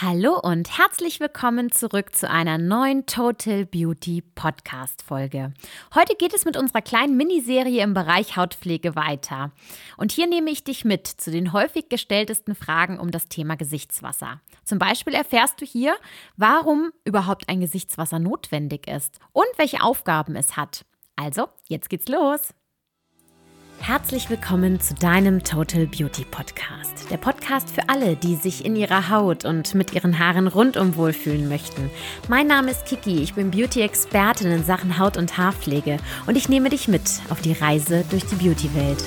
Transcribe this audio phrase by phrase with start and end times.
[0.00, 5.52] Hallo und herzlich willkommen zurück zu einer neuen Total Beauty Podcast Folge.
[5.92, 9.50] Heute geht es mit unserer kleinen Miniserie im Bereich Hautpflege weiter.
[9.96, 14.40] Und hier nehme ich dich mit zu den häufig gestelltesten Fragen um das Thema Gesichtswasser.
[14.62, 15.96] Zum Beispiel erfährst du hier,
[16.36, 20.84] warum überhaupt ein Gesichtswasser notwendig ist und welche Aufgaben es hat.
[21.16, 22.54] Also, jetzt geht's los.
[23.80, 27.10] Herzlich willkommen zu deinem Total Beauty Podcast.
[27.10, 31.48] Der Podcast für alle, die sich in ihrer Haut und mit ihren Haaren rundum wohlfühlen
[31.48, 31.90] möchten.
[32.28, 35.96] Mein Name ist Kiki, ich bin Beauty-Expertin in Sachen Haut- und Haarpflege
[36.26, 39.04] und ich nehme dich mit auf die Reise durch die Beauty-Welt.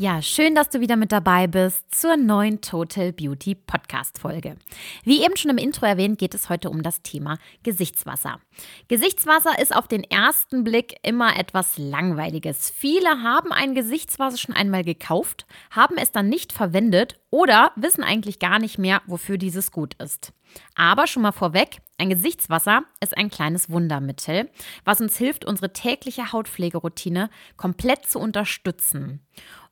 [0.00, 4.56] Ja, schön, dass du wieder mit dabei bist zur neuen Total Beauty Podcast Folge.
[5.04, 8.40] Wie eben schon im Intro erwähnt, geht es heute um das Thema Gesichtswasser.
[8.88, 12.70] Gesichtswasser ist auf den ersten Blick immer etwas Langweiliges.
[12.70, 18.38] Viele haben ein Gesichtswasser schon einmal gekauft, haben es dann nicht verwendet oder wissen eigentlich
[18.38, 20.32] gar nicht mehr, wofür dieses gut ist.
[20.74, 24.50] Aber schon mal vorweg, ein Gesichtswasser ist ein kleines Wundermittel,
[24.84, 29.20] was uns hilft, unsere tägliche Hautpflegeroutine komplett zu unterstützen.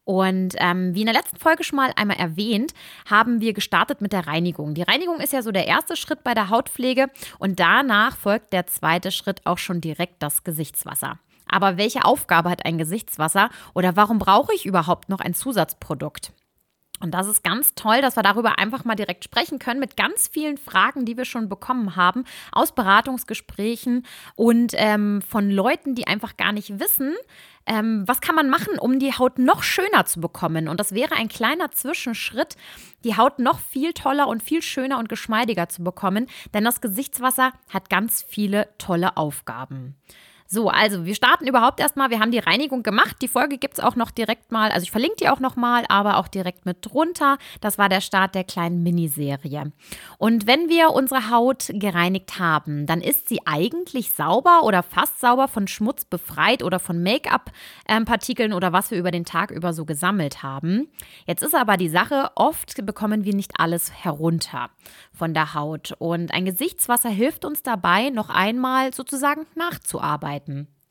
[0.09, 2.73] Und ähm, wie in der letzten Folge schon mal einmal erwähnt,
[3.11, 4.73] haben wir gestartet mit der Reinigung.
[4.73, 8.67] Die Reinigung ist ja so der erste Schritt bei der Hautpflege und danach folgt der
[8.67, 11.19] zweite Schritt auch schon direkt das Gesichtswasser.
[11.47, 16.33] Aber welche Aufgabe hat ein Gesichtswasser oder warum brauche ich überhaupt noch ein Zusatzprodukt?
[17.01, 20.29] Und das ist ganz toll, dass wir darüber einfach mal direkt sprechen können mit ganz
[20.29, 26.37] vielen Fragen, die wir schon bekommen haben aus Beratungsgesprächen und ähm, von Leuten, die einfach
[26.37, 27.15] gar nicht wissen,
[27.67, 30.69] ähm, was kann man machen, um die Haut noch schöner zu bekommen.
[30.69, 32.57] Und das wäre ein kleiner Zwischenschritt,
[33.05, 37.53] die Haut noch viel toller und viel schöner und geschmeidiger zu bekommen, denn das Gesichtswasser
[37.69, 39.97] hat ganz viele tolle Aufgaben.
[40.51, 42.09] So, also wir starten überhaupt erstmal.
[42.09, 43.17] Wir haben die Reinigung gemacht.
[43.21, 44.71] Die Folge gibt es auch noch direkt mal.
[44.71, 47.37] Also ich verlinke die auch nochmal, aber auch direkt mit drunter.
[47.61, 49.73] Das war der Start der kleinen Miniserie.
[50.17, 55.49] Und wenn wir unsere Haut gereinigt haben, dann ist sie eigentlich sauber oder fast sauber
[55.49, 60.43] von Schmutz befreit oder von Make-up-Partikeln oder was wir über den Tag über so gesammelt
[60.43, 60.89] haben.
[61.27, 64.71] Jetzt ist aber die Sache, oft bekommen wir nicht alles herunter
[65.13, 65.95] von der Haut.
[65.99, 70.38] Und ein Gesichtswasser hilft uns dabei, noch einmal sozusagen nachzuarbeiten.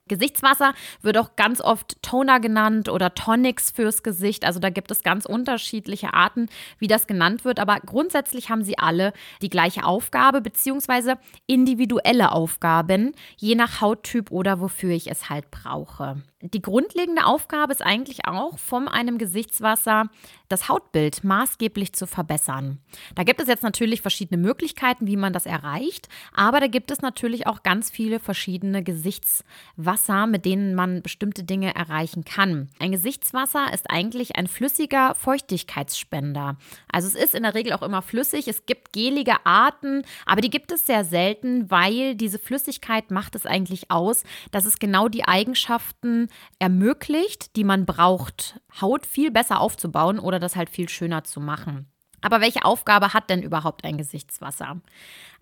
[0.08, 4.46] Gesichtswasser wird auch ganz oft Toner genannt oder Tonics fürs Gesicht.
[4.46, 6.48] Also da gibt es ganz unterschiedliche Arten,
[6.80, 7.60] wie das genannt wird.
[7.60, 14.60] Aber grundsätzlich haben sie alle die gleiche Aufgabe beziehungsweise individuelle Aufgaben, je nach Hauttyp oder
[14.60, 16.22] wofür ich es halt brauche.
[16.42, 20.08] Die grundlegende Aufgabe ist eigentlich auch, von einem Gesichtswasser
[20.50, 22.78] das Hautbild maßgeblich zu verbessern.
[23.16, 27.02] Da gibt es jetzt natürlich verschiedene Möglichkeiten, wie man das erreicht, aber da gibt es
[27.02, 32.70] natürlich auch ganz viele verschiedene Gesichtswasser, mit denen man bestimmte Dinge erreichen kann.
[32.78, 36.58] Ein Gesichtswasser ist eigentlich ein flüssiger Feuchtigkeitsspender.
[36.92, 38.48] Also es ist in der Regel auch immer flüssig.
[38.48, 43.48] Es gibt gelige Arten, aber die gibt es sehr selten, weil diese Flüssigkeit macht es
[43.48, 46.27] eigentlich aus, dass es genau die Eigenschaften
[46.60, 51.88] ermöglicht, die man braucht, Haut viel besser aufzubauen oder das halt viel schöner zu machen.
[52.22, 54.82] Aber welche Aufgabe hat denn überhaupt ein Gesichtswasser?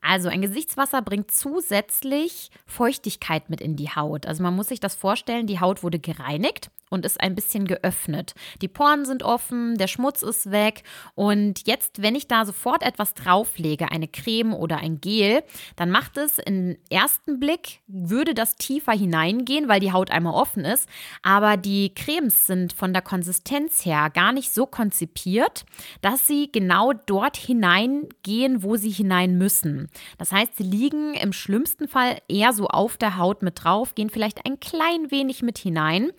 [0.02, 4.26] Also ein Gesichtswasser bringt zusätzlich Feuchtigkeit mit in die Haut.
[4.26, 8.34] Also man muss sich das vorstellen, die Haut wurde gereinigt und ist ein bisschen geöffnet.
[8.62, 10.82] Die Poren sind offen, der Schmutz ist weg
[11.14, 15.44] und jetzt, wenn ich da sofort etwas drauflege, eine Creme oder ein Gel,
[15.76, 20.66] dann macht es im ersten Blick, würde das tiefer hineingehen, weil die Haut einmal offen
[20.66, 20.90] ist,
[21.22, 25.66] aber die Cremes sind von der Konsistenz her gar nicht so konzipiert,
[26.02, 29.90] dass sie genau dort hineingehen, wo sie hinein müssen.
[30.18, 34.10] Das heißt, sie liegen im schlimmsten Fall eher so auf der Haut mit drauf, gehen
[34.10, 36.12] vielleicht ein klein wenig mit hinein,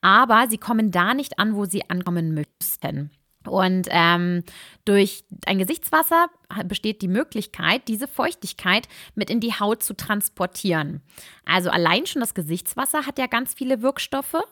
[0.00, 3.10] aber sie kommen da nicht an, wo sie ankommen müssten.
[3.46, 4.42] Und ähm,
[4.84, 6.28] durch ein Gesichtswasser
[6.64, 11.02] besteht die Möglichkeit, diese Feuchtigkeit mit in die Haut zu transportieren.
[11.44, 14.42] Also allein schon das Gesichtswasser hat ja ganz viele Wirkstoffe,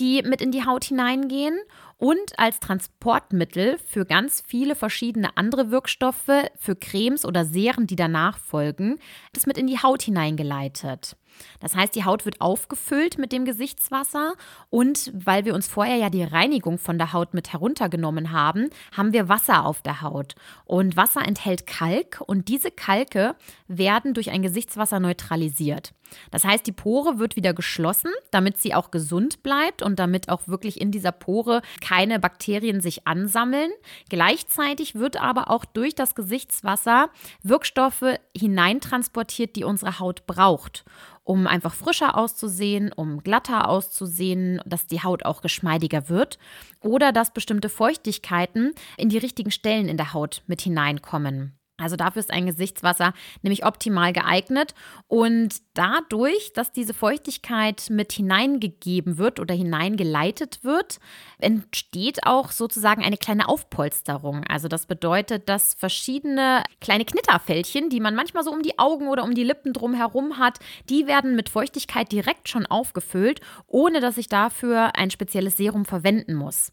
[0.00, 1.58] die mit in die Haut hineingehen
[1.98, 8.38] und als Transportmittel für ganz viele verschiedene andere Wirkstoffe, für Cremes oder Seren, die danach
[8.38, 8.98] folgen,
[9.32, 11.16] das mit in die Haut hineingeleitet.
[11.60, 14.34] Das heißt, die Haut wird aufgefüllt mit dem Gesichtswasser
[14.70, 19.12] und weil wir uns vorher ja die Reinigung von der Haut mit heruntergenommen haben, haben
[19.12, 20.34] wir Wasser auf der Haut.
[20.64, 23.36] Und Wasser enthält Kalk und diese Kalke
[23.68, 25.92] werden durch ein Gesichtswasser neutralisiert.
[26.30, 30.46] Das heißt, die Pore wird wieder geschlossen, damit sie auch gesund bleibt und damit auch
[30.46, 33.70] wirklich in dieser Pore keine Bakterien sich ansammeln.
[34.08, 37.10] Gleichzeitig wird aber auch durch das Gesichtswasser
[37.42, 40.84] Wirkstoffe hineintransportiert, die unsere Haut braucht.
[41.26, 46.38] Um einfach frischer auszusehen, um glatter auszusehen, dass die Haut auch geschmeidiger wird
[46.80, 51.58] oder dass bestimmte Feuchtigkeiten in die richtigen Stellen in der Haut mit hineinkommen.
[51.78, 53.12] Also dafür ist ein Gesichtswasser
[53.42, 54.74] nämlich optimal geeignet
[55.08, 60.98] und dadurch, dass diese Feuchtigkeit mit hineingegeben wird oder hineingeleitet wird,
[61.38, 64.44] entsteht auch sozusagen eine kleine Aufpolsterung.
[64.48, 69.24] Also das bedeutet, dass verschiedene kleine Knitterfältchen, die man manchmal so um die Augen oder
[69.24, 70.58] um die Lippen drum herum hat,
[70.88, 76.34] die werden mit Feuchtigkeit direkt schon aufgefüllt, ohne dass ich dafür ein spezielles Serum verwenden
[76.34, 76.72] muss.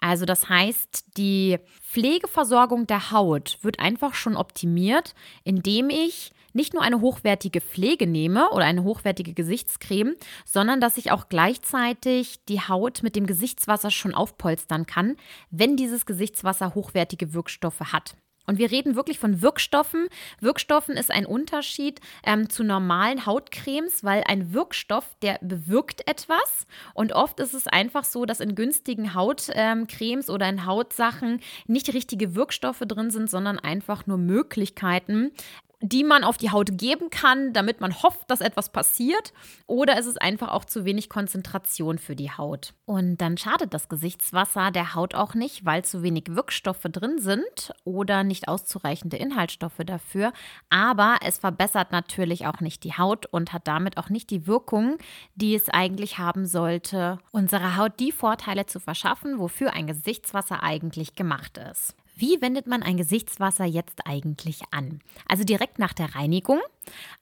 [0.00, 5.14] Also das heißt, die Pflegeversorgung der Haut wird einfach schon optimiert,
[5.44, 11.12] indem ich nicht nur eine hochwertige Pflege nehme oder eine hochwertige Gesichtscreme, sondern dass ich
[11.12, 15.16] auch gleichzeitig die Haut mit dem Gesichtswasser schon aufpolstern kann,
[15.50, 18.16] wenn dieses Gesichtswasser hochwertige Wirkstoffe hat.
[18.46, 20.08] Und wir reden wirklich von Wirkstoffen.
[20.40, 26.66] Wirkstoffen ist ein Unterschied ähm, zu normalen Hautcremes, weil ein Wirkstoff, der bewirkt etwas.
[26.94, 31.92] Und oft ist es einfach so, dass in günstigen Hautcremes ähm, oder in Hautsachen nicht
[31.94, 35.32] richtige Wirkstoffe drin sind, sondern einfach nur Möglichkeiten,
[35.82, 39.32] die man auf die Haut geben kann, damit man hofft, dass etwas passiert.
[39.66, 42.74] Oder ist es einfach auch zu wenig Konzentration für die Haut.
[42.84, 47.72] Und dann schadet das Gesichtswasser der Haut auch nicht, weil zu wenig Wirkstoffe drin sind
[47.84, 50.32] oder nicht auszureichende Inhaltsstoffe dafür.
[50.68, 54.98] Aber es verbessert natürlich auch nicht die Haut und hat damit auch nicht die Wirkung,
[55.34, 61.14] die es eigentlich haben sollte, unserer Haut die Vorteile zu verschaffen, wofür ein Gesichtswasser eigentlich
[61.14, 61.94] gemacht ist.
[62.20, 65.00] Wie wendet man ein Gesichtswasser jetzt eigentlich an?
[65.26, 66.60] Also direkt nach der Reinigung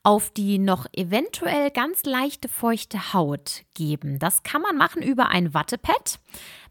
[0.02, 4.18] auf die noch eventuell ganz leichte feuchte Haut geben.
[4.18, 6.18] Das kann man machen über ein Wattepad.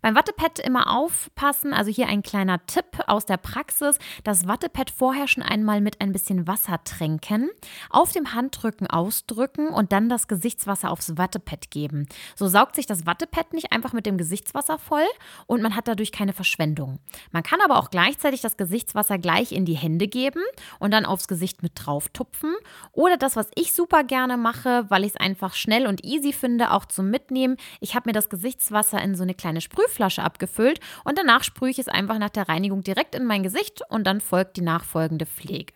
[0.01, 5.27] Beim Wattepad immer aufpassen, also hier ein kleiner Tipp aus der Praxis, das Wattepad vorher
[5.27, 7.49] schon einmal mit ein bisschen Wasser tränken,
[7.89, 12.07] auf dem Handrücken ausdrücken und dann das Gesichtswasser aufs Wattepad geben.
[12.35, 15.05] So saugt sich das Wattepad nicht einfach mit dem Gesichtswasser voll
[15.47, 16.99] und man hat dadurch keine Verschwendung.
[17.31, 20.41] Man kann aber auch gleichzeitig das Gesichtswasser gleich in die Hände geben
[20.79, 22.55] und dann aufs Gesicht mit drauf tupfen
[22.91, 26.71] oder das, was ich super gerne mache, weil ich es einfach schnell und easy finde,
[26.71, 27.57] auch zum Mitnehmen.
[27.79, 31.79] Ich habe mir das Gesichtswasser in so eine kleine Sprühflasche abgefüllt und danach sprühe ich
[31.79, 35.73] es einfach nach der Reinigung direkt in mein Gesicht und dann folgt die nachfolgende Pflege.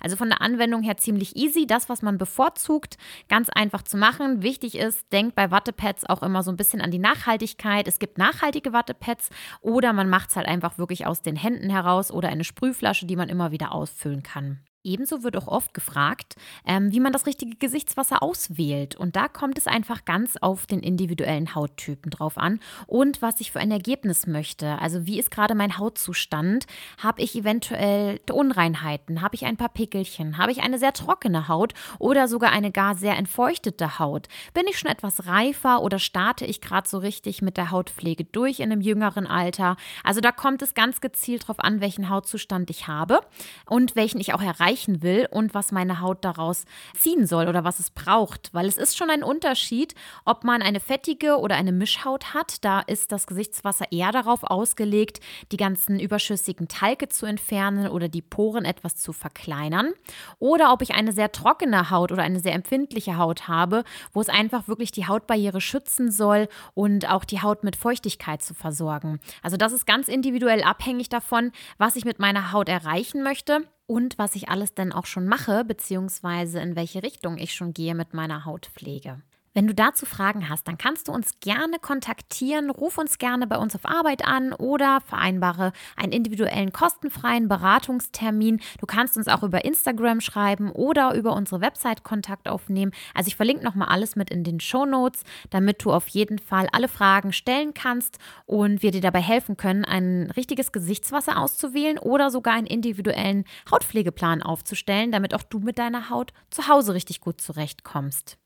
[0.00, 1.66] Also von der Anwendung her ziemlich easy.
[1.66, 2.96] Das, was man bevorzugt,
[3.28, 4.42] ganz einfach zu machen.
[4.42, 7.88] Wichtig ist, denkt bei Wattepads auch immer so ein bisschen an die Nachhaltigkeit.
[7.88, 12.10] Es gibt nachhaltige Wattepads oder man macht es halt einfach wirklich aus den Händen heraus
[12.10, 14.60] oder eine Sprühflasche, die man immer wieder ausfüllen kann.
[14.86, 16.36] Ebenso wird auch oft gefragt,
[16.66, 18.94] ähm, wie man das richtige Gesichtswasser auswählt.
[18.96, 23.50] Und da kommt es einfach ganz auf den individuellen Hauttypen drauf an und was ich
[23.50, 24.78] für ein Ergebnis möchte.
[24.80, 26.66] Also wie ist gerade mein Hautzustand?
[27.02, 29.22] Habe ich eventuell Unreinheiten?
[29.22, 30.36] Habe ich ein paar Pickelchen?
[30.36, 34.28] Habe ich eine sehr trockene Haut oder sogar eine gar sehr entfeuchtete Haut?
[34.52, 38.60] Bin ich schon etwas reifer oder starte ich gerade so richtig mit der Hautpflege durch
[38.60, 39.78] in einem jüngeren Alter?
[40.02, 43.20] Also da kommt es ganz gezielt darauf an, welchen Hautzustand ich habe
[43.64, 47.64] und welchen ich auch erreiche erreichen will und was meine Haut daraus ziehen soll oder
[47.64, 48.52] was es braucht.
[48.52, 49.94] Weil es ist schon ein Unterschied,
[50.24, 52.64] ob man eine fettige oder eine Mischhaut hat.
[52.64, 55.20] Da ist das Gesichtswasser eher darauf ausgelegt,
[55.52, 59.92] die ganzen überschüssigen Talge zu entfernen oder die Poren etwas zu verkleinern.
[60.38, 64.28] Oder ob ich eine sehr trockene Haut oder eine sehr empfindliche Haut habe, wo es
[64.28, 69.20] einfach wirklich die Hautbarriere schützen soll und auch die Haut mit Feuchtigkeit zu versorgen.
[69.42, 74.18] Also das ist ganz individuell abhängig davon, was ich mit meiner Haut erreichen möchte und
[74.18, 78.14] was ich alles denn auch schon mache, beziehungsweise in welche Richtung ich schon gehe mit
[78.14, 79.20] meiner Hautpflege.
[79.56, 83.56] Wenn du dazu Fragen hast, dann kannst du uns gerne kontaktieren, ruf uns gerne bei
[83.56, 88.60] uns auf Arbeit an oder vereinbare einen individuellen kostenfreien Beratungstermin.
[88.80, 92.90] Du kannst uns auch über Instagram schreiben oder über unsere Website Kontakt aufnehmen.
[93.14, 96.66] Also ich verlinke nochmal alles mit in den Show Notes, damit du auf jeden Fall
[96.72, 102.32] alle Fragen stellen kannst und wir dir dabei helfen können, ein richtiges Gesichtswasser auszuwählen oder
[102.32, 107.40] sogar einen individuellen Hautpflegeplan aufzustellen, damit auch du mit deiner Haut zu Hause richtig gut
[107.40, 108.36] zurechtkommst.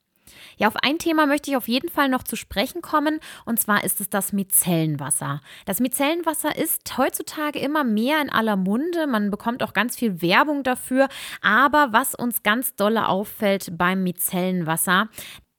[0.57, 3.85] Ja, auf ein Thema möchte ich auf jeden Fall noch zu sprechen kommen, und zwar
[3.85, 5.41] ist es das Micellenwasser.
[5.67, 10.63] Das Micellenwasser ist heutzutage immer mehr in aller Munde, man bekommt auch ganz viel Werbung
[10.63, 11.09] dafür,
[11.43, 15.09] aber was uns ganz dolle auffällt beim Micellenwasser,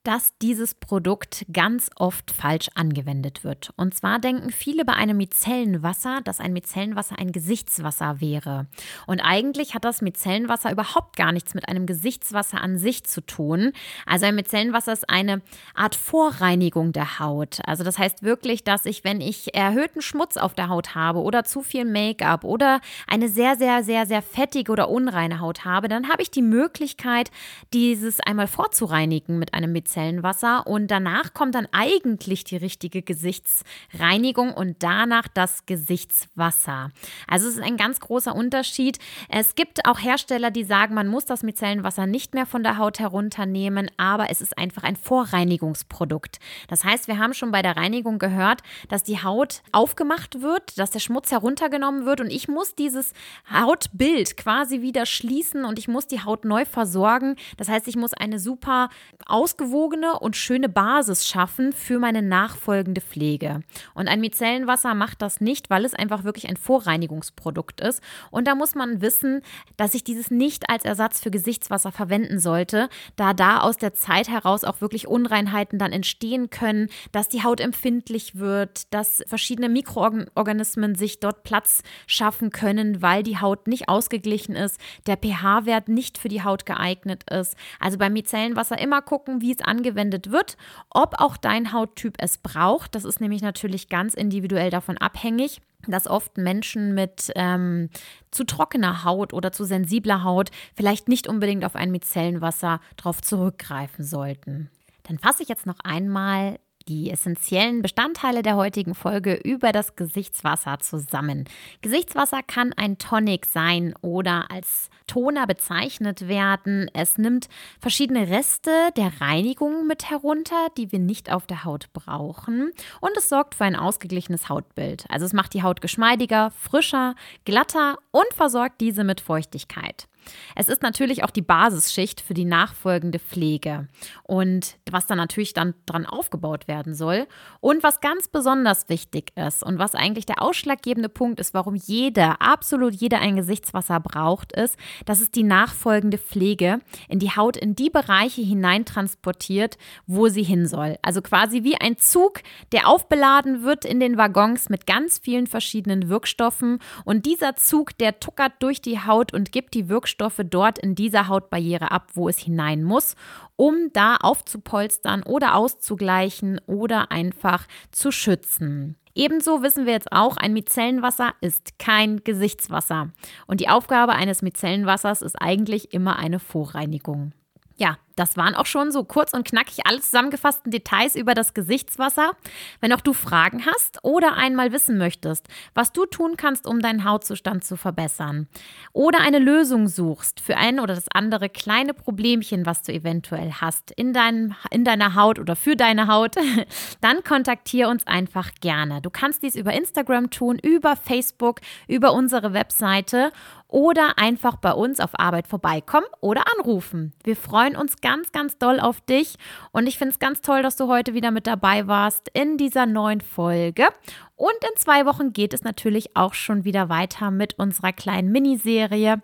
[0.03, 3.73] dass dieses Produkt ganz oft falsch angewendet wird.
[3.75, 8.67] Und zwar denken viele bei einem Micellenwasser, dass ein Micellenwasser ein Gesichtswasser wäre.
[9.07, 13.73] Und eigentlich hat das Micellenwasser überhaupt gar nichts mit einem Gesichtswasser an sich zu tun.
[14.05, 15.41] Also ein Micellenwasser ist eine
[15.75, 17.59] Art Vorreinigung der Haut.
[17.65, 21.43] Also das heißt wirklich, dass ich, wenn ich erhöhten Schmutz auf der Haut habe oder
[21.43, 26.07] zu viel Make-up oder eine sehr, sehr, sehr, sehr fettige oder unreine Haut habe, dann
[26.07, 27.31] habe ich die Möglichkeit,
[27.73, 34.53] dieses einmal vorzureinigen mit einem Micellenwasser Micellenwasser und danach kommt dann eigentlich die richtige Gesichtsreinigung
[34.53, 36.91] und danach das Gesichtswasser.
[37.27, 38.99] Also es ist ein ganz großer Unterschied.
[39.29, 42.99] Es gibt auch Hersteller, die sagen, man muss das Micellenwasser nicht mehr von der Haut
[42.99, 46.37] herunternehmen, aber es ist einfach ein Vorreinigungsprodukt.
[46.67, 50.91] Das heißt, wir haben schon bei der Reinigung gehört, dass die Haut aufgemacht wird, dass
[50.91, 53.13] der Schmutz heruntergenommen wird und ich muss dieses
[53.51, 57.35] Hautbild quasi wieder schließen und ich muss die Haut neu versorgen.
[57.57, 58.89] Das heißt, ich muss eine super
[59.25, 63.61] ausgewogene ausgewogene und schöne Basis schaffen für meine nachfolgende Pflege.
[63.93, 68.01] Und ein Micellenwasser macht das nicht, weil es einfach wirklich ein Vorreinigungsprodukt ist.
[68.29, 69.41] Und da muss man wissen,
[69.77, 74.27] dass ich dieses nicht als Ersatz für Gesichtswasser verwenden sollte, da da aus der Zeit
[74.27, 80.95] heraus auch wirklich Unreinheiten dann entstehen können, dass die Haut empfindlich wird, dass verschiedene Mikroorganismen
[80.95, 86.27] sich dort Platz schaffen können, weil die Haut nicht ausgeglichen ist, der pH-Wert nicht für
[86.27, 87.55] die Haut geeignet ist.
[87.79, 90.57] Also beim Micellenwasser immer gucken, wie es angewendet wird,
[90.89, 92.95] ob auch dein Hauttyp es braucht.
[92.95, 97.89] Das ist nämlich natürlich ganz individuell davon abhängig dass oft Menschen mit ähm,
[98.31, 104.03] zu trockener Haut oder zu sensibler Haut vielleicht nicht unbedingt auf ein Micellenwasser drauf zurückgreifen
[104.03, 104.69] sollten.
[105.03, 106.59] Dann fasse ich jetzt noch einmal
[106.89, 111.45] die essentiellen Bestandteile der heutigen Folge über das Gesichtswasser zusammen.
[111.81, 116.89] Gesichtswasser kann ein Tonic sein oder als Toner bezeichnet werden.
[116.93, 117.47] Es nimmt
[117.79, 122.71] verschiedene Reste der Reinigung mit herunter, die wir nicht auf der Haut brauchen.
[123.01, 125.05] Und es sorgt für ein ausgeglichenes Hautbild.
[125.09, 127.13] Also es macht die Haut geschmeidiger, frischer,
[127.45, 130.07] glatter und versorgt diese mit Feuchtigkeit.
[130.55, 133.87] Es ist natürlich auch die Basisschicht für die nachfolgende Pflege
[134.23, 137.27] und was dann natürlich dann dran aufgebaut werden soll.
[137.61, 142.41] Und was ganz besonders wichtig ist und was eigentlich der ausschlaggebende Punkt ist, warum jeder,
[142.41, 147.75] absolut jeder ein Gesichtswasser braucht, ist, dass es die nachfolgende Pflege in die Haut, in
[147.75, 150.97] die Bereiche hineintransportiert, wo sie hin soll.
[151.01, 156.09] Also quasi wie ein Zug, der aufbeladen wird in den Waggons mit ganz vielen verschiedenen
[156.09, 160.79] Wirkstoffen und dieser Zug, der tuckert durch die Haut und gibt die Wirkstoffe Wirkstoffe dort
[160.79, 163.15] in dieser Hautbarriere ab, wo es hinein muss,
[163.55, 168.97] um da aufzupolstern oder auszugleichen oder einfach zu schützen.
[169.15, 173.09] Ebenso wissen wir jetzt auch, ein Micellenwasser ist kein Gesichtswasser.
[173.47, 177.33] Und die Aufgabe eines Micellenwassers ist eigentlich immer eine Vorreinigung.
[177.79, 182.33] Ja, das waren auch schon so kurz und knackig alle zusammengefassten Details über das Gesichtswasser.
[182.81, 187.05] Wenn auch du Fragen hast oder einmal wissen möchtest, was du tun kannst, um deinen
[187.05, 188.49] Hautzustand zu verbessern
[188.91, 193.91] oder eine Lösung suchst für ein oder das andere kleine Problemchen, was du eventuell hast
[193.91, 196.35] in, deinem, in deiner Haut oder für deine Haut,
[196.99, 199.01] dann kontaktiere uns einfach gerne.
[199.01, 203.31] Du kannst dies über Instagram tun, über Facebook, über unsere Webseite
[203.69, 207.13] oder einfach bei uns auf Arbeit vorbeikommen oder anrufen.
[207.23, 209.35] Wir freuen uns ganz, ganz doll auf dich
[209.71, 212.85] und ich finde es ganz toll, dass du heute wieder mit dabei warst in dieser
[212.85, 213.87] neuen Folge.
[214.35, 219.21] Und in zwei Wochen geht es natürlich auch schon wieder weiter mit unserer kleinen Miniserie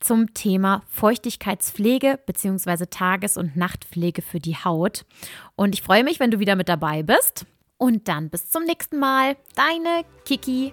[0.00, 2.86] zum Thema Feuchtigkeitspflege bzw.
[2.86, 5.06] Tages- und Nachtpflege für die Haut.
[5.54, 7.46] Und ich freue mich, wenn du wieder mit dabei bist.
[7.78, 9.36] Und dann bis zum nächsten Mal.
[9.54, 10.72] Deine Kiki.